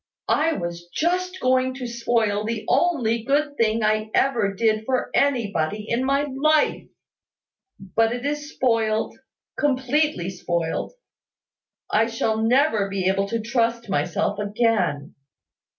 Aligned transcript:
I 0.33 0.53
was 0.53 0.87
just 0.89 1.39
going 1.39 1.75
to 1.75 1.85
spoil 1.85 2.43
the 2.43 2.65
only 2.67 3.21
good 3.21 3.55
thing 3.55 3.83
I 3.83 4.09
ever 4.15 4.51
did 4.55 4.83
for 4.83 5.11
anybody 5.13 5.85
in 5.87 6.03
my 6.03 6.23
life. 6.23 6.87
But 7.79 8.11
it 8.11 8.25
is 8.25 8.51
spoiled 8.51 9.15
completely 9.59 10.31
spoiled. 10.31 10.93
I 11.91 12.07
shall 12.07 12.37
never 12.37 12.89
be 12.89 13.07
able 13.09 13.27
to 13.27 13.41
trust 13.41 13.89
myself 13.89 14.39
again. 14.39 15.13